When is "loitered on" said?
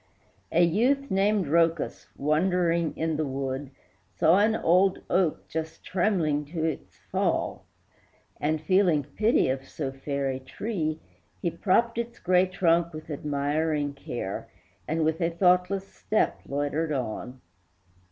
16.47-17.39